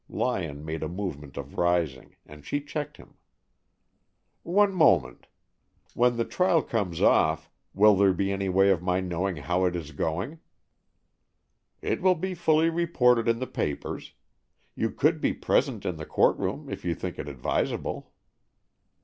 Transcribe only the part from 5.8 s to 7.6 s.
When the trial comes off,